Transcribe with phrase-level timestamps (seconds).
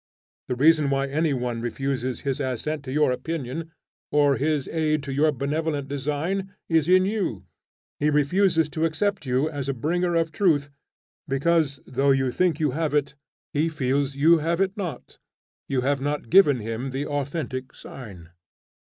[0.47, 3.71] The reason why any one refuses his assent to your opinion,
[4.11, 7.45] or his aid to your benevolent design, is in you:
[7.99, 10.71] he refuses to accept you as a bringer of truth,
[11.27, 13.13] because, though you think you have it,
[13.53, 15.19] he feels that you have it not.
[15.69, 18.31] You have not given him the authentic sign.